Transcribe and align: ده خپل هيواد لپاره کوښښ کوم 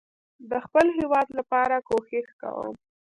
ده 0.49 0.57
خپل 0.65 0.85
هيواد 0.97 1.27
لپاره 1.39 1.75
کوښښ 1.87 2.27
کوم 2.41 2.71